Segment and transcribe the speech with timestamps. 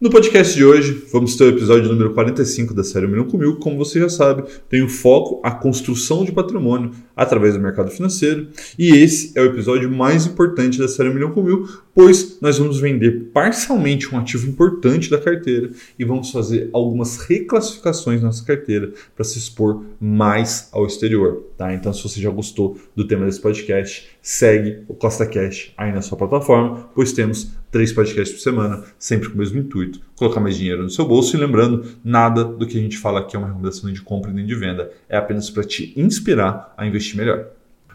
[0.00, 3.56] No podcast de hoje, vamos ter o episódio número 45 da série Milhão com Mil.
[3.56, 8.48] Como você já sabe, tem o foco a construção de patrimônio através do mercado financeiro.
[8.78, 12.80] E esse é o episódio mais importante da série Milhão com Mil, pois nós vamos
[12.80, 15.68] vender parcialmente um ativo importante da carteira
[15.98, 21.44] e vamos fazer algumas reclassificações na nossa carteira para se expor mais ao exterior.
[21.58, 21.74] Tá?
[21.74, 26.00] Então, se você já gostou do tema desse podcast, segue o Costa Cash aí na
[26.00, 30.56] sua plataforma, pois temos três podcasts por semana, sempre com o mesmo intuito, colocar mais
[30.56, 31.36] dinheiro no seu bolso.
[31.36, 34.46] E lembrando, nada do que a gente fala aqui é uma recomendação de compra nem
[34.46, 37.46] de venda, é apenas para te inspirar a investir melhor.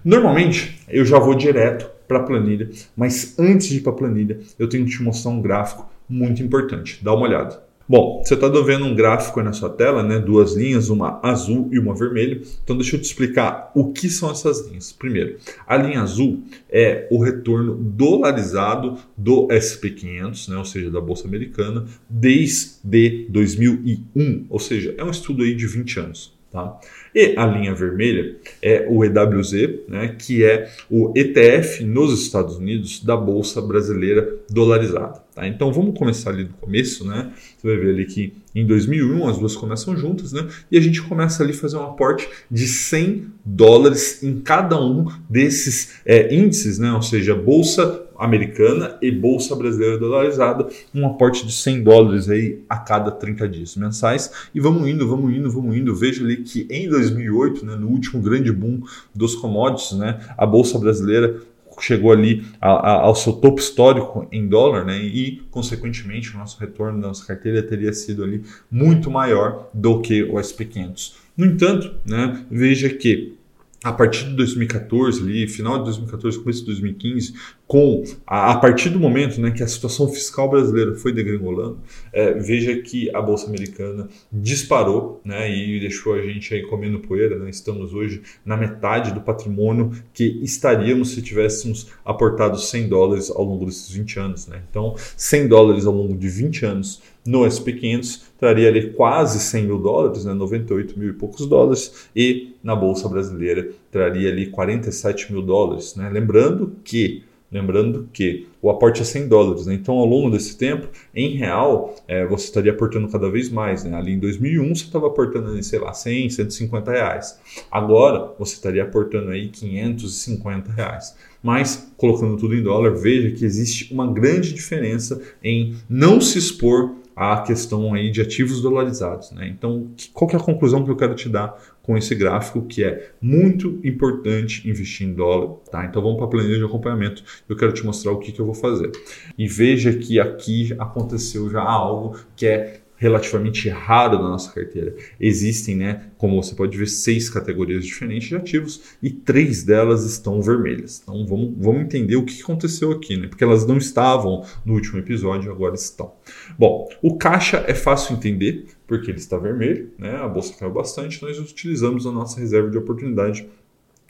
[0.04, 4.40] Normalmente, eu já vou direto para a planilha, mas antes de ir para a planilha,
[4.60, 7.00] eu tenho que te mostrar um gráfico muito importante.
[7.04, 7.60] Dá uma olhada.
[7.88, 10.18] Bom, você está vendo um gráfico aí na sua tela, né?
[10.18, 12.42] Duas linhas, uma azul e uma vermelha.
[12.64, 14.92] Então deixa eu te explicar o que são essas linhas.
[14.92, 20.58] Primeiro, a linha azul é o retorno dolarizado do SP500, né?
[20.58, 24.46] Ou seja, da bolsa americana, desde 2001.
[24.50, 26.35] Ou seja, é um estudo aí de 20 anos.
[26.56, 26.80] Tá?
[27.14, 29.52] E a linha vermelha é o EWZ,
[29.90, 35.22] né, que é o ETF nos Estados Unidos da Bolsa Brasileira Dolarizada.
[35.36, 35.46] Tá?
[35.46, 37.34] Então vamos começar ali do começo, né?
[37.58, 40.48] Você vai ver ali que em 2001 as duas começam juntas, né?
[40.72, 45.12] E a gente começa ali a fazer um aporte de 100 dólares em cada um
[45.30, 46.94] desses é, índices, né?
[46.94, 52.78] Ou seja, Bolsa americana e bolsa brasileira dolarizada, um aporte de 100 dólares aí a
[52.78, 54.32] cada 30 dias mensais.
[54.54, 55.96] E vamos indo, vamos indo, vamos indo.
[55.96, 58.82] Veja ali que em 2008, né, no último grande boom
[59.14, 61.42] dos commodities, né, a bolsa brasileira
[61.80, 64.98] chegou ali a, a, ao seu topo histórico em dólar, né?
[64.98, 70.24] E consequentemente o nosso retorno da nossa carteira teria sido ali muito maior do que
[70.24, 71.16] o SP 500.
[71.36, 73.36] No entanto, né, veja que
[73.84, 77.36] a partir de 2014, ali, final de 2014, começo de 2015,
[77.68, 81.80] com a, a, partir do momento né, que a situação fiscal brasileira foi degringolando,
[82.14, 87.38] é, veja que a bolsa americana disparou né, e deixou a gente aí comendo poeira.
[87.40, 87.50] Né?
[87.50, 93.66] Estamos hoje na metade do patrimônio que estaríamos se tivéssemos aportado 100 dólares ao longo
[93.66, 94.48] desses 20 anos.
[94.48, 94.62] Né?
[94.70, 99.80] Então, 100 dólares ao longo de 20 anos no SP500 traria ali quase 100 mil
[99.80, 105.42] dólares, né, 98 mil e poucos dólares, e na Bolsa Brasileira traria ali 47 mil
[105.42, 105.96] dólares.
[105.96, 106.08] Né?
[106.10, 107.24] Lembrando que
[107.56, 109.76] Lembrando que o aporte é 100 dólares, né?
[109.76, 113.86] então ao longo desse tempo, em real, é, você estaria aportando cada vez mais.
[113.86, 113.96] Né?
[113.96, 117.40] Ali em 2001 você estava aportando, sei lá, 100, 150 reais.
[117.72, 121.16] Agora você estaria aportando aí 550 reais.
[121.42, 127.05] Mas, colocando tudo em dólar, veja que existe uma grande diferença em não se expor
[127.16, 129.32] a questão aí de ativos dolarizados.
[129.32, 129.48] Né?
[129.48, 133.12] Então, qual é a conclusão que eu quero te dar com esse gráfico, que é
[133.22, 135.58] muito importante investir em dólar.
[135.72, 135.86] Tá?
[135.86, 137.24] Então vamos para a planilha de acompanhamento.
[137.48, 138.92] Eu quero te mostrar o que, que eu vou fazer.
[139.38, 144.96] E veja que aqui aconteceu já algo que é relativamente raro na nossa carteira.
[145.20, 150.42] Existem, né, como você pode ver, seis categorias diferentes de ativos e três delas estão
[150.42, 151.02] vermelhas.
[151.04, 153.28] Então vamos, vamos entender o que aconteceu aqui, né?
[153.28, 156.14] Porque elas não estavam no último episódio, agora estão.
[156.58, 160.16] Bom, o caixa é fácil entender porque ele está vermelho, né?
[160.16, 163.48] A bolsa caiu bastante, nós utilizamos a nossa reserva de oportunidade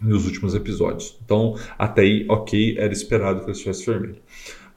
[0.02, 1.18] nos últimos episódios.
[1.24, 4.18] Então, até aí, ok, era esperado que ele estivesse vermelho.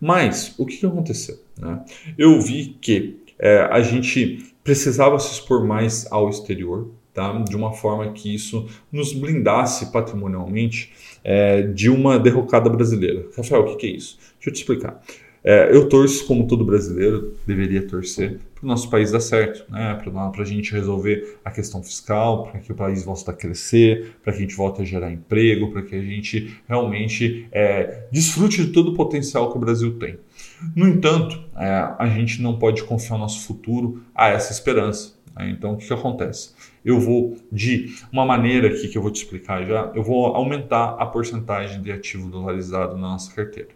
[0.00, 1.40] Mas o que aconteceu?
[1.58, 1.84] Né?
[2.16, 7.32] Eu vi que é, a gente precisava se expor mais ao exterior, tá?
[7.38, 10.92] de uma forma que isso nos blindasse patrimonialmente
[11.24, 13.26] é, de uma derrocada brasileira.
[13.36, 14.18] Rafael, o que, que é isso?
[14.36, 15.02] Deixa eu te explicar.
[15.42, 19.94] É, eu torço, como todo brasileiro deveria torcer, para o nosso país dar certo, né?
[19.94, 24.32] para a gente resolver a questão fiscal, para que o país volte a crescer, para
[24.32, 28.72] que a gente volte a gerar emprego, para que a gente realmente é, desfrute de
[28.72, 30.18] todo o potencial que o Brasil tem.
[30.74, 35.14] No entanto, é, a gente não pode confiar o nosso futuro a essa esperança.
[35.36, 35.50] Né?
[35.50, 36.52] Então, o que, que acontece?
[36.84, 40.96] Eu vou, de uma maneira aqui que eu vou te explicar já, eu vou aumentar
[40.98, 43.70] a porcentagem de ativo dolarizado na nossa carteira.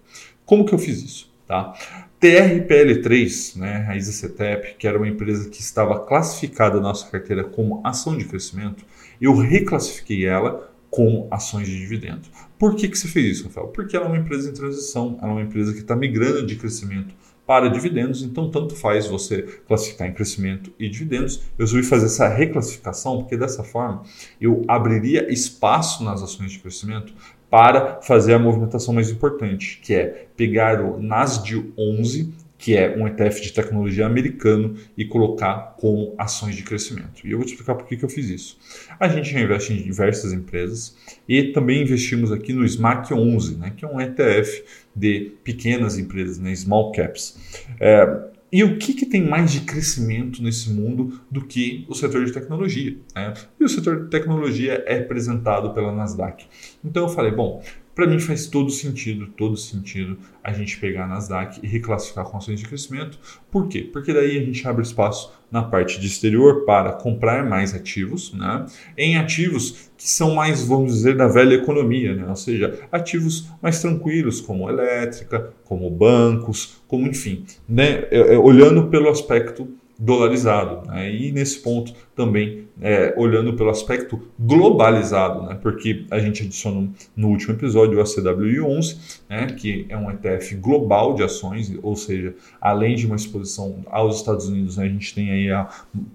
[0.44, 1.32] Como que eu fiz isso?
[1.46, 1.74] Tá?
[2.22, 7.80] TRPL3, né, a ISACETEP, que era uma empresa que estava classificada na nossa carteira como
[7.82, 8.84] ação de crescimento,
[9.20, 12.22] eu reclassifiquei ela com ações de dividendo.
[12.56, 13.68] Por que, que você fez isso, Rafael?
[13.68, 16.54] Porque ela é uma empresa em transição, ela é uma empresa que está migrando de
[16.54, 17.12] crescimento
[17.44, 21.38] para dividendos, então tanto faz você classificar em crescimento e dividendos.
[21.58, 24.04] Eu resolvi fazer essa reclassificação porque dessa forma
[24.40, 27.12] eu abriria espaço nas ações de crescimento
[27.52, 32.32] para fazer a movimentação mais importante, que é pegar o NASD 11
[32.62, 37.26] que é um ETF de tecnologia americano, e colocar como ações de crescimento.
[37.26, 38.56] E eu vou te explicar por que, que eu fiz isso.
[39.00, 40.96] A gente investe em diversas empresas
[41.28, 44.62] e também investimos aqui no SMAC 11, né, que é um ETF
[44.94, 47.36] de pequenas empresas, né, small caps.
[47.80, 52.26] É, e o que, que tem mais de crescimento nesse mundo do que o setor
[52.26, 52.98] de tecnologia?
[53.14, 53.32] Né?
[53.58, 56.44] E o setor de tecnologia é representado pela Nasdaq.
[56.84, 57.62] Então eu falei, bom,
[57.94, 62.36] para mim faz todo sentido, todo sentido a gente pegar a Nasdaq e reclassificar com
[62.36, 63.18] ações de crescimento.
[63.50, 63.88] Por quê?
[63.92, 68.64] Porque daí a gente abre espaço na parte de exterior para comprar mais ativos, né?
[68.96, 72.26] em ativos que são mais, vamos dizer, da velha economia, né?
[72.26, 78.06] ou seja, ativos mais tranquilos, como elétrica, como bancos, como enfim, né?
[78.10, 79.68] É, é, olhando pelo aspecto
[80.02, 80.88] dolarizado.
[80.88, 81.14] Né?
[81.14, 85.56] E nesse ponto também é, olhando pelo aspecto globalizado, né?
[85.62, 89.46] porque a gente adicionou no último episódio o ACWI11, né?
[89.46, 94.48] que é um ETF global de ações, ou seja, além de uma exposição aos Estados
[94.48, 94.86] Unidos, né?
[94.86, 95.68] a gente tem aí a,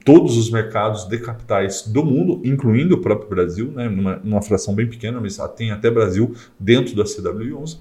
[0.03, 3.87] todos os mercados de capitais do mundo, incluindo o próprio Brasil, né?
[3.87, 7.77] numa, fração bem pequena, mas tem até Brasil dentro do ACWI11.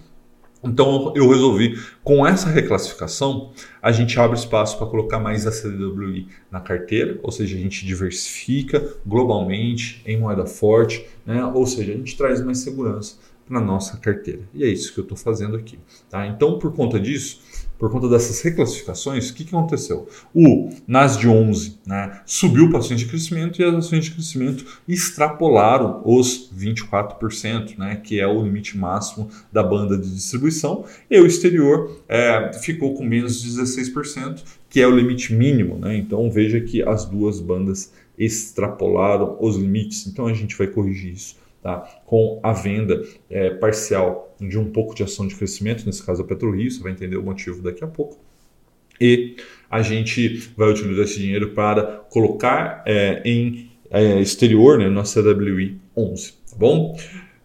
[0.66, 6.28] Então eu resolvi, com essa reclassificação, a gente abre espaço para colocar mais a CDWI
[6.50, 11.44] na carteira, ou seja, a gente diversifica globalmente em moeda forte, né?
[11.44, 13.16] ou seja, a gente traz mais segurança
[13.46, 14.40] para a nossa carteira.
[14.52, 15.78] E é isso que eu estou fazendo aqui.
[16.10, 16.26] Tá?
[16.26, 17.40] Então, por conta disso,
[17.78, 20.08] por conta dessas reclassificações, o que, que aconteceu?
[20.34, 24.80] O NAS de 11 né, subiu para ações de crescimento e as ações de crescimento
[24.88, 31.26] extrapolaram os 24%, né, que é o limite máximo da banda de distribuição, e o
[31.26, 35.78] exterior é, ficou com menos de 16%, que é o limite mínimo.
[35.78, 35.96] Né?
[35.96, 41.45] Então veja que as duas bandas extrapolaram os limites, então a gente vai corrigir isso
[41.66, 41.82] tá?
[42.06, 46.24] com a venda é, parcial de um pouco de ação de crescimento, nesse caso a
[46.24, 48.20] PetroRio, você vai entender o motivo daqui a pouco.
[49.00, 49.34] E
[49.68, 55.76] a gente vai utilizar esse dinheiro para colocar é, em é, exterior, né, no CWI
[55.96, 56.96] 11, tá bom?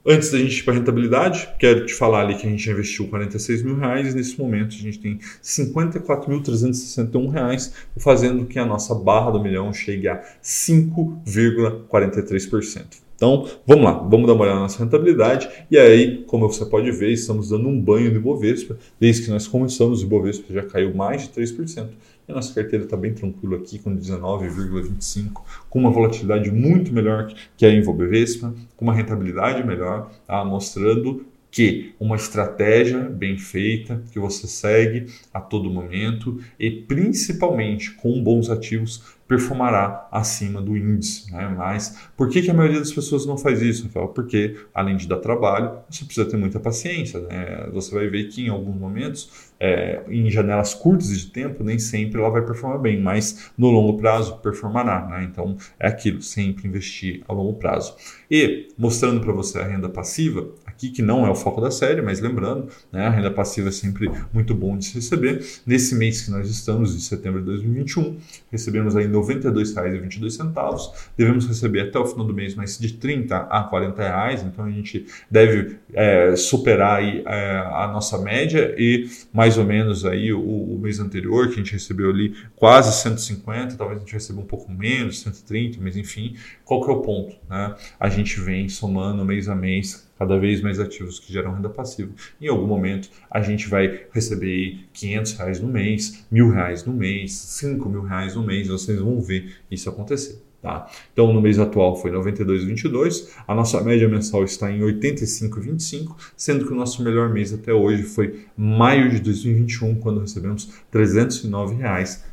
[0.06, 3.08] Antes da gente ir para a rentabilidade, quero te falar ali que a gente investiu
[3.08, 8.94] 46 mil reais e nesse momento a gente tem 54.361 reais, fazendo que a nossa
[8.94, 13.02] barra do milhão chegue a 5,43%.
[13.22, 15.48] Então, vamos lá, vamos dar uma olhada na nossa rentabilidade.
[15.70, 18.80] E aí, como você pode ver, estamos dando um banho de Ibovespa.
[19.00, 21.90] Desde que nós começamos, o Ibovespa já caiu mais de 3%.
[22.28, 25.34] E a nossa carteira está bem tranquila aqui, com 19,25%,
[25.70, 30.44] com uma volatilidade muito melhor que a Ibovespa, com uma rentabilidade melhor, tá?
[30.44, 38.24] mostrando que uma estratégia bem feita, que você segue a todo momento e principalmente com
[38.24, 41.32] bons ativos performará acima do índice.
[41.32, 41.48] Né?
[41.58, 44.10] Mas por que, que a maioria das pessoas não faz isso, Rafael?
[44.10, 47.22] Porque, além de dar trabalho, você precisa ter muita paciência.
[47.22, 47.70] Né?
[47.72, 52.20] Você vai ver que em alguns momentos, é, em janelas curtas de tempo, nem sempre
[52.20, 55.08] ela vai performar bem, mas no longo prazo performará.
[55.08, 55.24] Né?
[55.32, 57.96] Então, é aquilo, sempre investir a longo prazo.
[58.30, 60.50] E, mostrando para você a renda passiva,
[60.82, 63.72] aqui que não é o foco da série, mas lembrando, né, a renda passiva é
[63.72, 65.46] sempre muito bom de se receber.
[65.66, 68.18] Nesse mês que nós estamos, de setembro de 2021,
[68.52, 70.92] recebemos aí R$ 92,22.
[71.16, 74.72] Devemos receber até o final do mês mais de 30 a 40 reais, então a
[74.72, 80.42] gente deve é, superar aí, é, a nossa média e mais ou menos aí o,
[80.42, 84.46] o, mês anterior, que a gente recebeu ali quase 150, talvez a gente receba um
[84.46, 86.36] pouco menos, 130, mas enfim,
[86.66, 87.36] qual que é o ponto?
[87.50, 87.76] Né?
[88.00, 92.12] A gente vem somando mês a mês cada vez mais ativos que geram renda passiva.
[92.40, 97.34] Em algum momento a gente vai receber 500 reais no mês, mil reais no mês,
[97.34, 100.40] 5 mil reais no mês, vocês vão ver isso acontecer.
[100.62, 100.88] Tá?
[101.12, 106.72] Então, no mês atual foi 92,22, a nossa média mensal está em 85,25, sendo que
[106.72, 112.31] o nosso melhor mês até hoje foi maio de 2021, quando recebemos R$ 309,73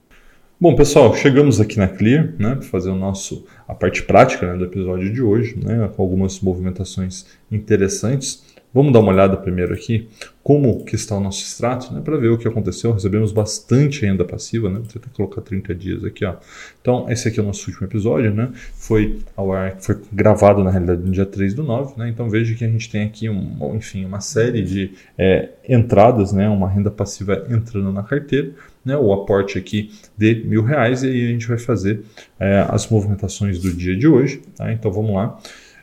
[0.61, 4.59] Bom, pessoal, chegamos aqui na Clear, né, para fazer o nosso a parte prática né,
[4.59, 8.43] do episódio de hoje, né, com algumas movimentações interessantes.
[8.75, 10.09] Vamos dar uma olhada primeiro aqui
[10.43, 12.93] como que está o nosso extrato, né, para ver o que aconteceu.
[12.93, 14.77] Recebemos bastante renda passiva, né?
[14.77, 16.37] Vou tentar colocar 30 dias aqui, ó.
[16.81, 18.51] Então, esse aqui é o nosso último episódio, né?
[18.75, 22.09] Foi ao ar, foi gravado na realidade no dia 3 do 9, né?
[22.09, 26.49] Então veja que a gente tem aqui, um, enfim, uma série de é, entradas, né?
[26.49, 28.53] Uma renda passiva entrando na carteira,
[28.89, 28.97] né?
[28.97, 32.01] O aporte aqui de mil reais e aí a gente vai fazer
[32.41, 34.73] é, as movimentações do dia de hoje, tá?
[34.73, 35.39] Então vamos lá.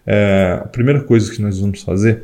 [0.06, 2.24] É, a primeira coisa que nós vamos fazer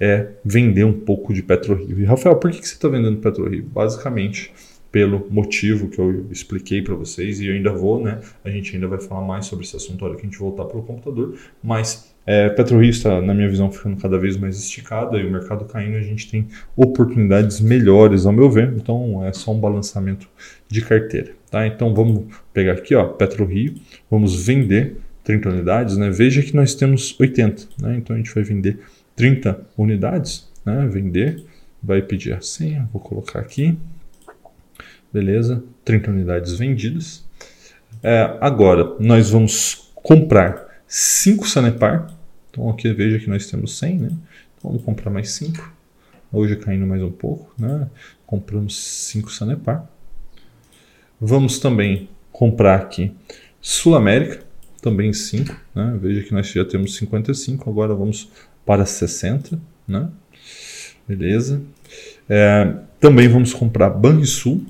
[0.00, 2.00] é vender um pouco de PetroRio.
[2.00, 3.64] E Rafael, por que, que você está vendendo PetroRio?
[3.64, 4.52] Basicamente
[4.90, 8.20] pelo motivo que eu expliquei para vocês e eu ainda vou, né?
[8.44, 10.66] A gente ainda vai falar mais sobre esse assunto na hora que a gente voltar
[10.66, 15.18] para o computador, mas é, PetroRio está, na minha visão, ficando cada vez mais esticada
[15.18, 18.72] e o mercado caindo, a gente tem oportunidades melhores, ao meu ver.
[18.76, 20.28] Então, é só um balançamento
[20.68, 21.66] de carteira, tá?
[21.66, 23.74] Então, vamos pegar aqui, ó, PetroRio,
[24.10, 26.10] vamos vender 30 unidades, né?
[26.10, 27.96] Veja que nós temos 80, né?
[27.96, 28.78] Então, a gente vai vender
[29.16, 30.88] 30 unidades, né?
[30.90, 31.44] Vender,
[31.82, 33.76] vai pedir a senha, vou colocar aqui,
[35.12, 35.62] Beleza?
[35.84, 37.22] 30 unidades vendidas.
[38.02, 42.12] É, agora, nós vamos comprar 5 Sanepar.
[42.50, 44.08] Então, aqui veja que nós temos 100, né?
[44.58, 45.72] Então, vamos comprar mais 5.
[46.30, 47.88] Hoje caindo mais um pouco, né?
[48.26, 49.88] Compramos 5 Sanepar.
[51.18, 53.10] Vamos também comprar aqui
[53.58, 54.44] Sul América,
[54.82, 55.56] também 5.
[55.74, 55.98] Né?
[55.98, 58.28] Veja que nós já temos 55, agora vamos
[58.66, 59.58] para 60.
[59.88, 60.10] Né?
[61.08, 61.62] Beleza.
[62.28, 62.70] É,
[63.00, 64.62] também vamos comprar Banrisul,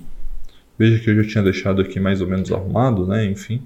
[0.83, 3.25] Veja que eu já tinha deixado aqui mais ou menos arrumado, né?
[3.25, 3.63] Enfim,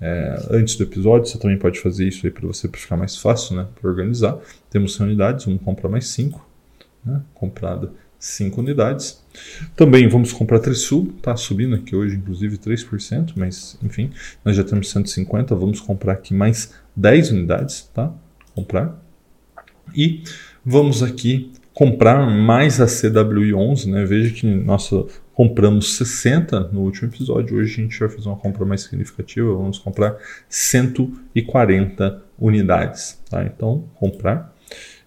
[0.00, 3.16] é, antes do episódio, você também pode fazer isso aí para você para ficar mais
[3.16, 3.68] fácil, né?
[3.80, 4.36] Para organizar.
[4.68, 6.44] Temos 100 unidades, vamos comprar mais 5,
[7.04, 7.22] né?
[7.34, 9.24] Comprada 5 unidades.
[9.76, 14.10] Também vamos comprar Trisul, tá subindo aqui hoje, inclusive 3%, mas enfim,
[14.44, 18.12] nós já temos 150, vamos comprar aqui mais 10 unidades, tá?
[18.56, 19.00] Comprar.
[19.94, 20.24] E
[20.64, 24.04] vamos aqui comprar mais a CWI11, né?
[24.04, 25.04] Veja que nossa
[25.36, 27.58] compramos 60 no último episódio.
[27.58, 29.54] Hoje a gente vai fazer uma compra mais significativa.
[29.54, 30.16] Vamos comprar
[30.48, 33.22] 140 unidades.
[33.28, 33.44] Tá?
[33.44, 34.56] Então, comprar.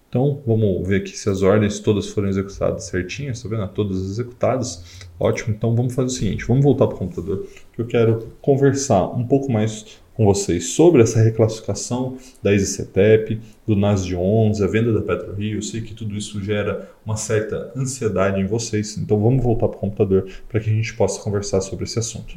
[0.08, 3.38] Então, vamos ver aqui se as ordens todas foram executadas certinhas.
[3.38, 3.66] Está vendo?
[3.72, 5.08] Todas executadas.
[5.18, 5.52] Ótimo.
[5.52, 6.44] Então, vamos fazer o seguinte.
[6.46, 7.48] Vamos voltar para o computador.
[7.72, 13.74] Que eu quero conversar um pouco mais com vocês sobre essa reclassificação da EasyCetep, do
[13.74, 15.56] NAS de 11, a venda da PetroRio.
[15.56, 19.78] Eu sei que tudo isso gera uma certa ansiedade em vocês, então vamos voltar para
[19.78, 22.36] o computador para que a gente possa conversar sobre esse assunto.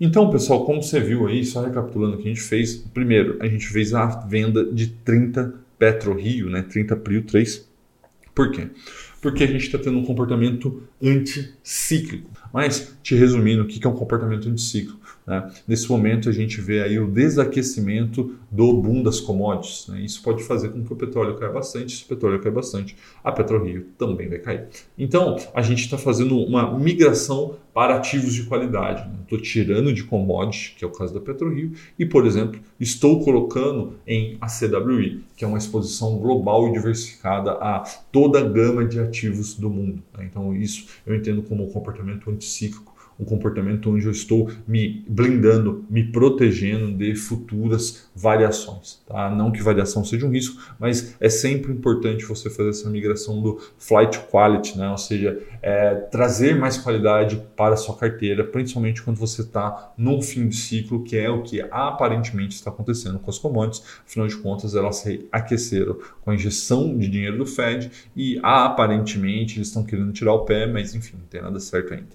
[0.00, 3.46] Então, pessoal, como você viu aí, só recapitulando o que a gente fez, primeiro, a
[3.46, 7.68] gente fez a venda de 30 PetroRio, né, 30 Prio 3.
[8.34, 8.66] Por quê?
[9.22, 12.28] Porque a gente está tendo um comportamento anticíclico.
[12.52, 15.00] Mas, te resumindo, o que é um comportamento anticíclico?
[15.26, 15.50] Né?
[15.66, 19.86] Nesse momento a gente vê aí o desaquecimento do boom das commodities.
[19.88, 20.00] Né?
[20.00, 21.96] Isso pode fazer com que o petróleo caia bastante.
[21.96, 24.66] Se o petróleo cair bastante, a PetroRio também vai cair.
[24.98, 29.08] Então a gente está fazendo uma migração para ativos de qualidade.
[29.22, 29.44] Estou né?
[29.44, 34.36] tirando de commodity, que é o caso da PetroRio, e, por exemplo, estou colocando em
[34.40, 39.70] ACWI, que é uma exposição global e diversificada a toda a gama de ativos do
[39.70, 40.02] mundo.
[40.16, 40.26] Né?
[40.30, 45.84] Então isso eu entendo como um comportamento anticíclico um comportamento onde eu estou me blindando,
[45.88, 49.00] me protegendo de futuras variações.
[49.06, 49.30] Tá?
[49.30, 53.60] Não que variação seja um risco, mas é sempre importante você fazer essa migração do
[53.78, 54.90] flight quality, né?
[54.90, 60.20] ou seja, é, trazer mais qualidade para a sua carteira, principalmente quando você está no
[60.20, 63.82] fim de ciclo, que é o que aparentemente está acontecendo com as commodities.
[64.06, 69.58] Afinal de contas, elas se aqueceram com a injeção de dinheiro do Fed e aparentemente
[69.58, 72.08] eles estão querendo tirar o pé, mas enfim, não tem nada certo ainda.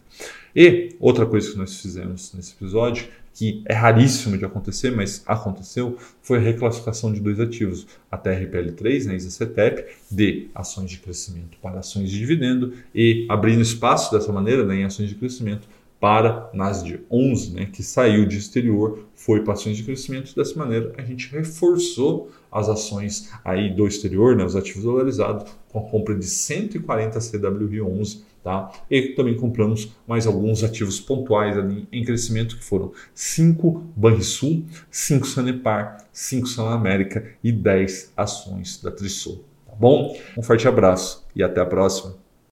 [0.59, 5.95] E outra coisa que nós fizemos nesse episódio, que é raríssimo de acontecer, mas aconteceu,
[6.23, 11.81] foi a reclassificação de dois ativos, a TRPL3, né, ISACETEP, de ações de crescimento para
[11.81, 15.67] ações de dividendo e abrindo espaço dessa maneira né, em ações de crescimento
[15.99, 20.35] para NASD 11, né, que saiu de exterior, foi para ações de crescimento.
[20.35, 25.79] Dessa maneira, a gente reforçou as ações aí do exterior, né, os ativos dolarizados, com
[25.79, 28.71] a compra de 140 CWI11 Tá?
[28.89, 35.27] E também compramos mais alguns ativos pontuais ali em crescimento, que foram 5 Banrisul, 5
[35.27, 39.43] Sanepar, 5 Sanamérica e 10 ações da Trisul.
[39.65, 40.17] Tá bom?
[40.37, 42.15] Um forte abraço e até a próxima.